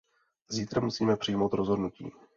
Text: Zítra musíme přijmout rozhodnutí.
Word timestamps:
Zítra 0.49 0.81
musíme 0.81 1.17
přijmout 1.17 1.53
rozhodnutí. 1.53 2.11